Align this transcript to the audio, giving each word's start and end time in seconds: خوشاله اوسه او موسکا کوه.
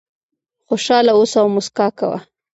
خوشاله 0.67 1.11
اوسه 1.19 1.37
او 1.41 1.47
موسکا 1.55 1.87
کوه. 1.97 2.17